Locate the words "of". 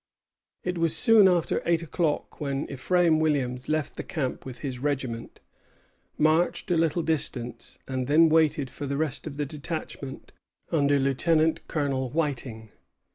9.27-9.37